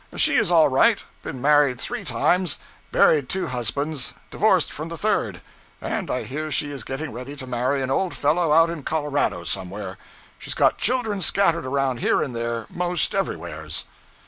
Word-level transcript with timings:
'She 0.15 0.33
is 0.33 0.49
all 0.49 0.67
right. 0.67 1.03
Been 1.21 1.39
married 1.39 1.79
three 1.79 2.03
times; 2.03 2.57
buried 2.91 3.29
two 3.29 3.45
husbands, 3.45 4.15
divorced 4.31 4.71
from 4.71 4.89
the 4.89 4.97
third, 4.97 5.43
and 5.79 6.09
I 6.09 6.23
hear 6.23 6.49
she 6.49 6.71
is 6.71 6.83
getting 6.83 7.11
ready 7.13 7.35
to 7.35 7.45
marry 7.45 7.83
an 7.83 7.91
old 7.91 8.15
fellow 8.15 8.51
out 8.51 8.71
in 8.71 8.81
Colorado 8.81 9.43
somewhere. 9.43 9.99
She's 10.39 10.55
got 10.55 10.79
children 10.79 11.21
scattered 11.21 11.67
around 11.67 11.97
here 11.97 12.23
and 12.23 12.35
there, 12.35 12.65
most 12.71 13.13
everywheres.' 13.13 13.85